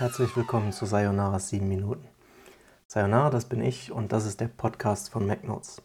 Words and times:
Herzlich 0.00 0.34
willkommen 0.34 0.72
zu 0.72 0.86
Sayonara 0.86 1.38
7 1.38 1.68
Minuten. 1.68 2.08
Sayonara, 2.86 3.28
das 3.28 3.44
bin 3.44 3.60
ich 3.60 3.92
und 3.92 4.12
das 4.12 4.24
ist 4.24 4.40
der 4.40 4.48
Podcast 4.48 5.10
von 5.10 5.26
MacNotes. 5.26 5.82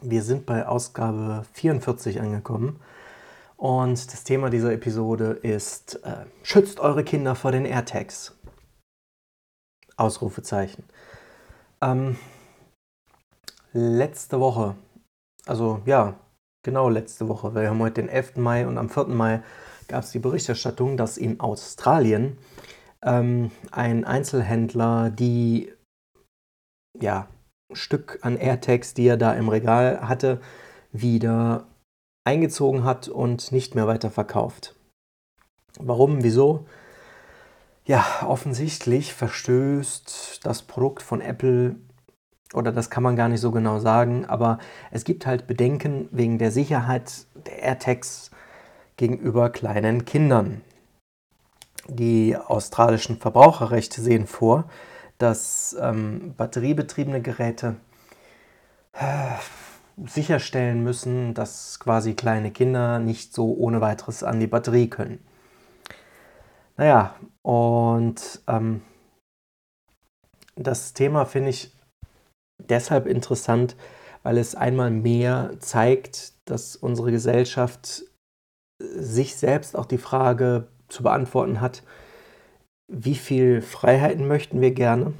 Wir 0.00 0.22
sind 0.22 0.46
bei 0.46 0.66
Ausgabe 0.66 1.44
44 1.52 2.18
angekommen 2.22 2.80
und 3.58 4.10
das 4.10 4.24
Thema 4.24 4.48
dieser 4.48 4.72
Episode 4.72 5.32
ist 5.32 6.02
äh, 6.02 6.24
Schützt 6.42 6.80
eure 6.80 7.04
Kinder 7.04 7.34
vor 7.34 7.52
den 7.52 7.66
AirTags. 7.66 8.38
Ausrufezeichen. 9.98 10.84
Ähm, 11.82 12.16
letzte 13.74 14.40
Woche, 14.40 14.76
also 15.44 15.82
ja, 15.84 16.14
genau 16.62 16.88
letzte 16.88 17.28
Woche, 17.28 17.54
wir 17.54 17.68
haben 17.68 17.80
heute 17.80 18.00
den 18.00 18.08
11. 18.08 18.36
Mai 18.36 18.66
und 18.66 18.78
am 18.78 18.88
4. 18.88 19.08
Mai 19.08 19.42
gab 19.88 20.04
es 20.04 20.10
die 20.10 20.20
Berichterstattung, 20.20 20.96
dass 20.96 21.18
in 21.18 21.38
Australien 21.38 22.38
ähm, 23.04 23.50
ein 23.70 24.04
Einzelhändler 24.04 25.10
die 25.10 25.72
ja, 26.98 27.28
Stück 27.72 28.18
an 28.22 28.36
AirTags, 28.36 28.94
die 28.94 29.06
er 29.06 29.16
da 29.16 29.32
im 29.34 29.48
Regal 29.48 30.08
hatte, 30.08 30.40
wieder 30.92 31.66
eingezogen 32.24 32.84
hat 32.84 33.08
und 33.08 33.52
nicht 33.52 33.74
mehr 33.74 33.86
weiter 33.86 34.10
verkauft. 34.10 34.74
Warum? 35.78 36.22
Wieso? 36.22 36.66
Ja, 37.86 38.04
offensichtlich 38.26 39.14
verstößt 39.14 40.40
das 40.44 40.62
Produkt 40.62 41.02
von 41.02 41.20
Apple 41.20 41.76
oder 42.52 42.72
das 42.72 42.90
kann 42.90 43.02
man 43.02 43.16
gar 43.16 43.28
nicht 43.28 43.40
so 43.40 43.52
genau 43.52 43.78
sagen, 43.78 44.26
aber 44.26 44.58
es 44.90 45.04
gibt 45.04 45.26
halt 45.26 45.46
Bedenken 45.46 46.08
wegen 46.10 46.38
der 46.38 46.50
Sicherheit 46.50 47.26
der 47.46 47.62
AirTags 47.62 48.30
gegenüber 48.96 49.50
kleinen 49.50 50.04
Kindern. 50.04 50.60
Die 51.92 52.36
australischen 52.36 53.18
Verbraucherrechte 53.18 54.00
sehen 54.00 54.26
vor, 54.26 54.70
dass 55.18 55.76
ähm, 55.80 56.34
batteriebetriebene 56.36 57.20
Geräte 57.20 57.76
äh, 58.92 59.34
sicherstellen 60.06 60.84
müssen, 60.84 61.34
dass 61.34 61.80
quasi 61.80 62.14
kleine 62.14 62.52
Kinder 62.52 63.00
nicht 63.00 63.34
so 63.34 63.54
ohne 63.54 63.80
weiteres 63.80 64.22
an 64.22 64.38
die 64.38 64.46
Batterie 64.46 64.88
können. 64.88 65.18
Naja, 66.76 67.14
und 67.42 68.40
ähm, 68.46 68.82
das 70.54 70.94
Thema 70.94 71.24
finde 71.24 71.50
ich 71.50 71.76
deshalb 72.58 73.06
interessant, 73.06 73.76
weil 74.22 74.38
es 74.38 74.54
einmal 74.54 74.90
mehr 74.90 75.56
zeigt, 75.58 76.34
dass 76.48 76.76
unsere 76.76 77.10
Gesellschaft 77.10 78.04
sich 78.78 79.36
selbst 79.36 79.76
auch 79.76 79.86
die 79.86 79.98
Frage 79.98 80.68
zu 80.90 81.02
beantworten 81.02 81.60
hat, 81.60 81.82
wie 82.92 83.14
viel 83.14 83.62
Freiheiten 83.62 84.26
möchten 84.26 84.60
wir 84.60 84.72
gerne? 84.72 85.14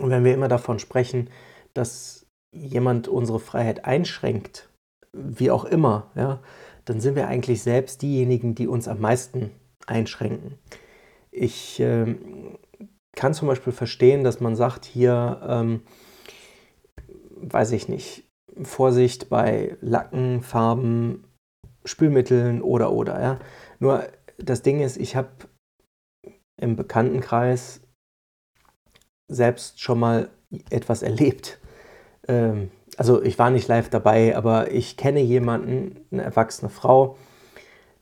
Und 0.00 0.10
wenn 0.10 0.24
wir 0.24 0.34
immer 0.34 0.48
davon 0.48 0.78
sprechen, 0.78 1.28
dass 1.74 2.26
jemand 2.54 3.08
unsere 3.08 3.40
Freiheit 3.40 3.84
einschränkt, 3.84 4.70
wie 5.12 5.50
auch 5.50 5.64
immer, 5.64 6.10
ja, 6.14 6.40
dann 6.84 7.00
sind 7.00 7.14
wir 7.14 7.28
eigentlich 7.28 7.62
selbst 7.62 8.02
diejenigen, 8.02 8.54
die 8.54 8.66
uns 8.66 8.88
am 8.88 9.00
meisten 9.00 9.50
einschränken. 9.86 10.58
Ich 11.30 11.80
äh, 11.80 12.16
kann 13.14 13.34
zum 13.34 13.48
Beispiel 13.48 13.72
verstehen, 13.72 14.24
dass 14.24 14.40
man 14.40 14.56
sagt, 14.56 14.84
hier, 14.84 15.40
ähm, 15.46 15.82
weiß 17.36 17.72
ich 17.72 17.88
nicht, 17.88 18.24
Vorsicht 18.62 19.28
bei 19.28 19.76
Lacken, 19.80 20.42
Farben, 20.42 21.24
Spülmitteln 21.84 22.62
oder 22.62 22.92
oder. 22.92 23.20
Ja. 23.20 23.38
Nur 23.78 24.06
das 24.38 24.62
Ding 24.62 24.80
ist, 24.80 24.96
ich 24.96 25.16
habe 25.16 25.30
im 26.60 26.76
Bekanntenkreis 26.76 27.80
selbst 29.28 29.80
schon 29.80 29.98
mal 29.98 30.30
etwas 30.70 31.02
erlebt. 31.02 31.58
Ähm, 32.28 32.70
also 32.96 33.22
ich 33.22 33.38
war 33.38 33.50
nicht 33.50 33.68
live 33.68 33.88
dabei, 33.88 34.36
aber 34.36 34.70
ich 34.70 34.96
kenne 34.96 35.20
jemanden, 35.20 36.06
eine 36.10 36.22
erwachsene 36.22 36.70
Frau, 36.70 37.16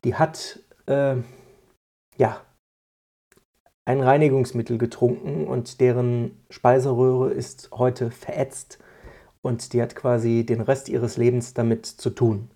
die 0.05 0.17
hat 0.17 0.61
äh, 0.87 1.17
ja 2.17 2.41
ein 3.85 4.01
Reinigungsmittel 4.03 4.79
getrunken 4.79 5.47
und 5.47 5.81
deren 5.81 6.45
Speiseröhre 6.51 7.31
ist 7.31 7.71
heute 7.73 8.11
verätzt 8.11 8.79
und 9.43 9.73
die 9.73 9.81
hat 9.81 9.97
quasi 9.97 10.45
den 10.45 10.61
Rest 10.61 10.89
ihres 10.89 11.17
Lebens 11.17 11.55
damit 11.55 11.87
zu 11.87 12.11
tun. 12.11 12.51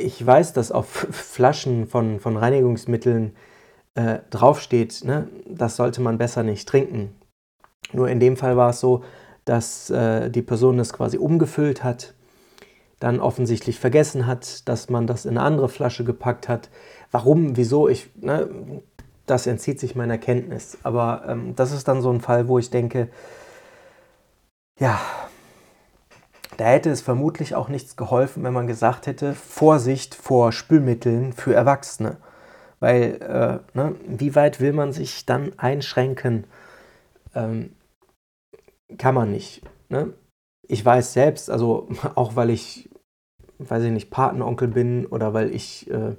Ich 0.00 0.24
weiß, 0.24 0.52
dass 0.52 0.72
auf 0.72 0.88
Flaschen 0.88 1.86
von, 1.86 2.20
von 2.20 2.36
Reinigungsmitteln 2.36 3.36
äh, 3.94 4.18
draufsteht, 4.30 5.04
ne, 5.04 5.28
das 5.46 5.76
sollte 5.76 6.00
man 6.00 6.18
besser 6.18 6.42
nicht 6.42 6.68
trinken. 6.68 7.14
Nur 7.92 8.08
in 8.08 8.20
dem 8.20 8.36
Fall 8.36 8.56
war 8.56 8.70
es 8.70 8.80
so, 8.80 9.04
dass 9.44 9.90
äh, 9.90 10.30
die 10.30 10.42
Person 10.42 10.78
das 10.78 10.92
quasi 10.92 11.18
umgefüllt 11.18 11.82
hat, 11.84 12.14
dann 12.98 13.20
offensichtlich 13.20 13.78
vergessen 13.78 14.26
hat, 14.26 14.68
dass 14.68 14.90
man 14.90 15.06
das 15.06 15.24
in 15.24 15.36
eine 15.36 15.42
andere 15.42 15.68
Flasche 15.68 16.04
gepackt 16.04 16.48
hat. 16.48 16.70
Warum, 17.10 17.56
wieso, 17.56 17.88
ich, 17.88 18.10
ne, 18.16 18.48
das 19.26 19.46
entzieht 19.46 19.80
sich 19.80 19.94
meiner 19.94 20.18
Kenntnis. 20.18 20.78
Aber 20.82 21.24
ähm, 21.26 21.54
das 21.56 21.72
ist 21.72 21.88
dann 21.88 22.02
so 22.02 22.10
ein 22.10 22.20
Fall, 22.20 22.48
wo 22.48 22.58
ich 22.58 22.70
denke, 22.70 23.08
ja, 24.78 24.98
da 26.60 26.66
hätte 26.66 26.90
es 26.90 27.00
vermutlich 27.00 27.54
auch 27.54 27.70
nichts 27.70 27.96
geholfen, 27.96 28.44
wenn 28.44 28.52
man 28.52 28.66
gesagt 28.66 29.06
hätte, 29.06 29.34
Vorsicht 29.34 30.14
vor 30.14 30.52
Spülmitteln 30.52 31.32
für 31.32 31.54
Erwachsene. 31.54 32.18
Weil, 32.80 33.22
äh, 33.22 33.76
ne, 33.76 33.94
wie 34.06 34.34
weit 34.34 34.60
will 34.60 34.74
man 34.74 34.92
sich 34.92 35.24
dann 35.24 35.58
einschränken? 35.58 36.44
Ähm, 37.34 37.74
kann 38.98 39.14
man 39.14 39.30
nicht. 39.30 39.62
Ne? 39.88 40.12
Ich 40.68 40.84
weiß 40.84 41.14
selbst, 41.14 41.48
also 41.50 41.88
auch 42.14 42.36
weil 42.36 42.50
ich, 42.50 42.90
weiß 43.58 43.84
ich 43.84 43.92
nicht, 43.92 44.10
Patenonkel 44.10 44.68
bin 44.68 45.06
oder 45.06 45.32
weil 45.32 45.54
ich 45.54 45.90
äh, 45.90 46.14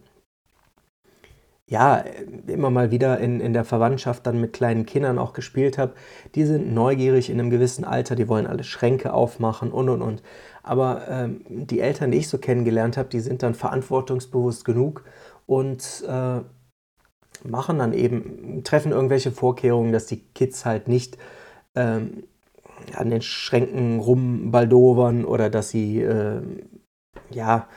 ja 1.71 2.03
immer 2.47 2.69
mal 2.69 2.91
wieder 2.91 3.19
in, 3.19 3.39
in 3.39 3.53
der 3.53 3.63
Verwandtschaft 3.63 4.27
dann 4.27 4.41
mit 4.41 4.51
kleinen 4.51 4.85
Kindern 4.85 5.17
auch 5.17 5.31
gespielt 5.31 5.77
habe, 5.77 5.93
die 6.35 6.43
sind 6.43 6.73
neugierig 6.73 7.29
in 7.29 7.39
einem 7.39 7.49
gewissen 7.49 7.85
Alter, 7.85 8.17
die 8.17 8.27
wollen 8.27 8.45
alle 8.45 8.65
Schränke 8.65 9.13
aufmachen 9.13 9.71
und 9.71 9.87
und 9.87 10.01
und. 10.01 10.21
Aber 10.63 11.07
ähm, 11.09 11.45
die 11.47 11.79
Eltern, 11.79 12.11
die 12.11 12.17
ich 12.17 12.27
so 12.27 12.39
kennengelernt 12.39 12.97
habe, 12.97 13.07
die 13.07 13.21
sind 13.21 13.41
dann 13.41 13.53
verantwortungsbewusst 13.53 14.65
genug 14.65 15.05
und 15.45 16.03
äh, 16.05 16.41
machen 17.47 17.79
dann 17.79 17.93
eben, 17.93 18.65
treffen 18.65 18.91
irgendwelche 18.91 19.31
Vorkehrungen, 19.31 19.93
dass 19.93 20.07
die 20.07 20.25
Kids 20.35 20.65
halt 20.65 20.89
nicht 20.89 21.17
ähm, 21.75 22.23
an 22.95 23.09
den 23.09 23.21
Schränken 23.21 24.01
rumbaldowern 24.01 25.23
oder 25.23 25.49
dass 25.49 25.69
sie 25.69 26.01
äh, 26.01 26.41
ja 27.29 27.69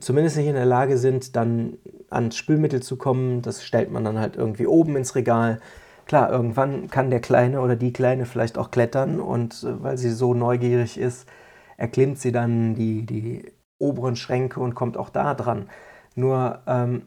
zumindest 0.00 0.38
nicht 0.38 0.46
in 0.46 0.54
der 0.54 0.64
Lage 0.64 0.96
sind, 0.96 1.36
dann 1.36 1.76
ans 2.10 2.36
Spülmittel 2.36 2.82
zu 2.82 2.96
kommen. 2.96 3.42
Das 3.42 3.64
stellt 3.64 3.90
man 3.90 4.04
dann 4.04 4.18
halt 4.18 4.36
irgendwie 4.36 4.66
oben 4.66 4.96
ins 4.96 5.14
Regal. 5.14 5.60
Klar, 6.06 6.30
irgendwann 6.30 6.88
kann 6.88 7.10
der 7.10 7.20
Kleine 7.20 7.60
oder 7.60 7.76
die 7.76 7.92
Kleine 7.92 8.24
vielleicht 8.24 8.56
auch 8.56 8.70
klettern 8.70 9.20
und 9.20 9.62
äh, 9.62 9.82
weil 9.82 9.98
sie 9.98 10.10
so 10.10 10.34
neugierig 10.34 10.98
ist, 10.98 11.28
erklimmt 11.76 12.18
sie 12.18 12.32
dann 12.32 12.74
die, 12.74 13.04
die 13.04 13.52
oberen 13.78 14.16
Schränke 14.16 14.60
und 14.60 14.74
kommt 14.74 14.96
auch 14.96 15.10
da 15.10 15.34
dran. 15.34 15.68
Nur 16.14 16.60
ähm, 16.66 17.02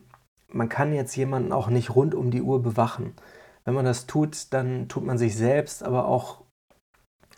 man 0.49 0.69
kann 0.69 0.93
jetzt 0.93 1.15
jemanden 1.15 1.51
auch 1.51 1.69
nicht 1.69 1.95
rund 1.95 2.13
um 2.15 2.31
die 2.31 2.41
Uhr 2.41 2.61
bewachen. 2.61 3.13
Wenn 3.65 3.73
man 3.73 3.85
das 3.85 4.07
tut, 4.07 4.53
dann 4.53 4.87
tut 4.87 5.05
man 5.05 5.17
sich 5.17 5.35
selbst, 5.35 5.83
aber 5.83 6.07
auch 6.07 6.41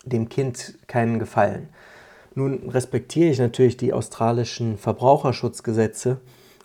dem 0.05 0.29
Kind 0.29 0.79
keinen 0.87 1.19
Gefallen. 1.19 1.69
Nun 2.35 2.69
respektiere 2.69 3.29
ich 3.29 3.39
natürlich 3.39 3.77
die 3.77 3.93
australischen 3.93 4.77
Verbraucherschutzgesetze 4.77 6.19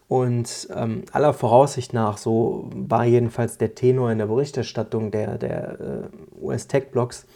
und 0.08 0.68
ähm, 0.74 1.04
aller 1.12 1.34
Voraussicht 1.34 1.92
nach, 1.92 2.16
so 2.16 2.70
war 2.72 3.04
jedenfalls 3.04 3.58
der 3.58 3.74
Tenor 3.74 4.10
in 4.10 4.18
der 4.18 4.26
Berichterstattung 4.26 5.10
der, 5.10 5.36
der 5.36 5.80
äh, 5.80 6.42
US-Tech-Blogs, 6.42 7.26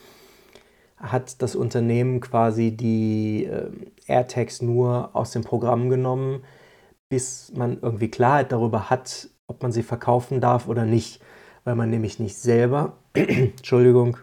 hat 0.96 1.42
das 1.42 1.54
Unternehmen 1.54 2.20
quasi 2.20 2.70
die 2.70 3.44
äh, 3.44 3.70
AirTags 4.06 4.62
nur 4.62 5.10
aus 5.14 5.32
dem 5.32 5.42
Programm 5.42 5.90
genommen, 5.90 6.44
bis 7.10 7.52
man 7.54 7.78
irgendwie 7.82 8.10
Klarheit 8.10 8.52
darüber 8.52 8.88
hat, 8.88 9.28
ob 9.48 9.62
man 9.62 9.72
sie 9.72 9.82
verkaufen 9.82 10.40
darf 10.40 10.66
oder 10.66 10.86
nicht. 10.86 11.20
Weil 11.64 11.74
man 11.74 11.90
nämlich 11.90 12.18
nicht 12.18 12.36
selber, 12.38 12.96
Entschuldigung, 13.14 14.16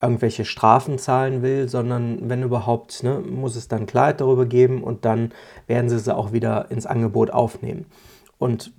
irgendwelche 0.00 0.44
Strafen 0.44 0.98
zahlen 0.98 1.42
will, 1.42 1.68
sondern 1.68 2.28
wenn 2.28 2.42
überhaupt, 2.42 3.02
ne, 3.02 3.18
muss 3.20 3.56
es 3.56 3.68
dann 3.68 3.86
Klarheit 3.86 4.20
darüber 4.20 4.46
geben 4.46 4.84
und 4.84 5.04
dann 5.04 5.32
werden 5.66 5.88
sie 5.88 5.98
sie 5.98 6.14
auch 6.14 6.32
wieder 6.32 6.70
ins 6.70 6.86
Angebot 6.86 7.30
aufnehmen. 7.30 7.86
Und 8.38 8.72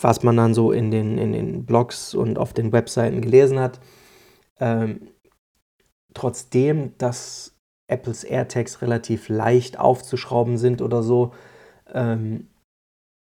was 0.00 0.22
man 0.22 0.36
dann 0.36 0.54
so 0.54 0.72
in 0.72 0.90
den, 0.90 1.18
in 1.18 1.32
den 1.32 1.66
Blogs 1.66 2.14
und 2.14 2.38
auf 2.38 2.54
den 2.54 2.72
Webseiten 2.72 3.20
gelesen 3.20 3.58
hat, 3.58 3.80
ähm, 4.58 5.08
trotzdem, 6.14 6.96
dass 6.96 7.54
Apples 7.86 8.24
AirTags 8.24 8.80
relativ 8.80 9.28
leicht 9.28 9.78
aufzuschrauben 9.78 10.56
sind 10.56 10.80
oder 10.80 11.02
so, 11.02 11.32
ähm, 11.92 12.48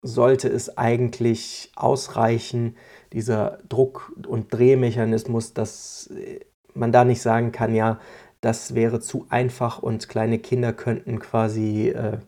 sollte 0.02 0.48
es 0.48 0.76
eigentlich 0.76 1.72
ausreichen, 1.76 2.76
dieser 3.12 3.58
Druck- 3.68 4.12
und 4.26 4.52
Drehmechanismus, 4.52 5.54
dass 5.54 6.08
äh, 6.08 6.40
man 6.76 6.92
da 6.92 7.04
nicht 7.04 7.22
sagen 7.22 7.52
kann, 7.52 7.74
ja, 7.74 7.98
das 8.40 8.74
wäre 8.74 9.00
zu 9.00 9.26
einfach 9.28 9.78
und 9.78 10.08
kleine 10.08 10.38
Kinder 10.38 10.72
könnten 10.72 11.18
quasi 11.18 11.88
äh, 11.88 12.18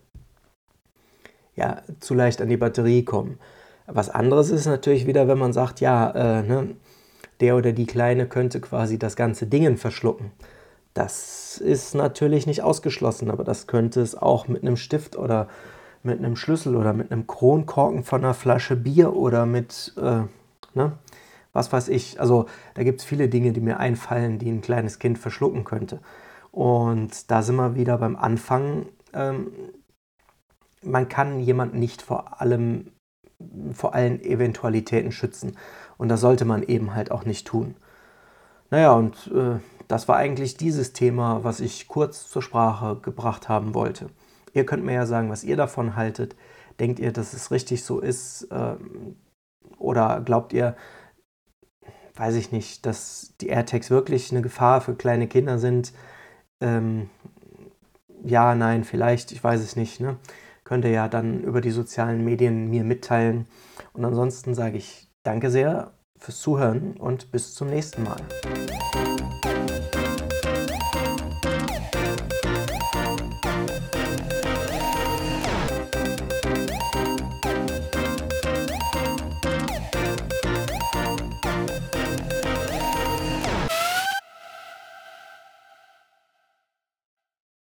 ja, 1.55 1.83
zu 2.01 2.15
leicht 2.15 2.41
an 2.41 2.49
die 2.49 2.57
Batterie 2.57 3.05
kommen. 3.05 3.39
Was 3.87 4.11
anderes 4.11 4.51
ist 4.51 4.67
natürlich 4.67 5.07
wieder, 5.07 5.29
wenn 5.29 5.39
man 5.39 5.53
sagt, 5.53 5.81
ja, 5.81 6.11
äh, 6.11 6.43
ne, 6.43 6.77
der 7.41 7.57
oder 7.57 7.73
die 7.73 7.87
Kleine 7.87 8.27
könnte 8.27 8.61
quasi 8.61 8.99
das 8.99 9.17
ganze 9.17 9.47
Dingen 9.47 9.77
verschlucken. 9.77 10.33
Das 10.95 11.59
ist 11.59 11.95
natürlich 11.95 12.47
nicht 12.47 12.63
ausgeschlossen, 12.63 13.31
aber 13.31 13.45
das 13.45 13.67
könnte 13.67 14.01
es 14.01 14.17
auch 14.17 14.49
mit 14.49 14.63
einem 14.63 14.77
Stift 14.77 15.17
oder 15.17 15.49
mit 16.03 16.19
einem 16.19 16.37
Schlüssel 16.37 16.77
oder 16.77 16.93
mit 16.93 17.13
einem 17.13 17.27
Kronkorken 17.27 18.05
von 18.05 18.25
einer 18.25 18.35
Flasche 18.35 18.77
Bier 18.77 19.15
oder 19.15 19.47
mit, 19.47 19.93
äh, 19.97 20.23
ne, 20.75 20.93
was 21.59 21.73
weiß 21.73 21.89
ich. 21.89 22.21
Also 22.21 22.47
da 22.75 22.85
gibt 22.85 23.01
es 23.01 23.07
viele 23.07 23.29
Dinge, 23.29 23.53
die 23.53 23.61
mir 23.61 23.79
einfallen, 23.81 24.39
die 24.39 24.49
ein 24.49 24.61
kleines 24.61 25.01
Kind 25.01 25.19
verschlucken 25.19 25.65
könnte. 25.65 26.01
Und 26.53 27.31
da 27.31 27.43
sind 27.43 27.57
wir 27.57 27.75
wieder 27.75 27.99
beim 27.99 28.15
Anfang. 28.15 28.87
Ähm, 29.13 29.51
man 30.83 31.09
kann 31.09 31.41
jemanden 31.41 31.81
nicht 31.81 32.01
vor 32.01 32.41
allem, 32.41 32.93
vor 33.73 33.95
allen 33.95 34.21
Eventualitäten 34.23 35.11
schützen. 35.11 35.57
Und 35.97 36.09
das 36.09 36.21
sollte 36.21 36.45
man 36.45 36.63
eben 36.63 36.95
halt 36.95 37.11
auch 37.11 37.25
nicht 37.25 37.47
tun. 37.47 37.75
Naja, 38.71 38.93
und 38.93 39.33
äh, 39.35 39.59
das 39.89 40.07
war 40.07 40.17
eigentlich 40.17 40.57
dieses 40.57 40.93
Thema, 40.93 41.43
was 41.43 41.59
ich 41.59 41.89
kurz 41.89 42.29
zur 42.29 42.43
Sprache 42.43 42.97
gebracht 43.03 43.49
haben 43.49 43.75
wollte. 43.75 44.11
Ihr 44.53 44.65
könnt 44.65 44.85
mir 44.85 44.93
ja 44.95 45.07
sagen, 45.07 45.31
was 45.31 45.45
ihr 45.45 45.57
davon 45.57 45.97
haltet. 45.97 46.37
Denkt 46.79 47.01
ihr, 47.01 47.13
dass 47.13 47.33
es 47.33 47.51
richtig 47.51 47.85
so 47.85 47.99
ist? 47.99 48.47
Ähm, 48.51 49.17
oder 49.79 50.21
glaubt 50.21 50.53
ihr, 50.53 50.77
weiß 52.19 52.35
ich 52.35 52.53
nicht, 52.53 52.85
dass 52.85 53.35
die 53.41 53.49
AirTags 53.49 53.91
wirklich 53.91 54.31
eine 54.31 54.43
Gefahr 54.43 54.81
für 54.81 54.95
kleine 54.95 55.29
Kinder 55.29 55.59
sind? 55.59 55.93
Ähm, 56.61 57.09
ja, 58.25 58.55
nein, 58.55 58.85
vielleicht, 58.85 59.33
ich 59.33 59.43
weiß 59.43 59.61
es 59.61 59.77
nicht. 59.77 60.01
Ne? 60.01 60.17
Könnt 60.65 60.85
ihr 60.85 60.91
ja 60.91 61.09
dann 61.09 61.43
über 61.43 61.61
die 61.61 61.71
sozialen 61.71 62.25
Medien 62.25 62.69
mir 62.69 62.85
mitteilen. 62.85 63.47
Und 63.93 64.05
ansonsten 64.05 64.55
sage 64.55 64.77
ich 64.77 65.09
danke 65.23 65.51
sehr 65.51 65.93
fürs 66.19 66.41
Zuhören 66.41 66.97
und 66.97 67.31
bis 67.31 67.55
zum 67.55 67.69
nächsten 67.69 68.03
Mal. 68.03 68.21